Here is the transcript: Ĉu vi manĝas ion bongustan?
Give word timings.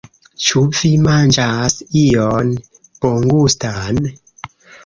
Ĉu 0.45 0.61
vi 0.77 0.89
manĝas 1.07 1.77
ion 2.05 2.51
bongustan? 3.05 4.05